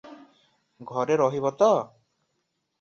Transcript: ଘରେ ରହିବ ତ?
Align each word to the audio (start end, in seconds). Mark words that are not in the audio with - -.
ଘରେ 0.93 1.19
ରହିବ 1.23 1.53
ତ? 1.61 1.71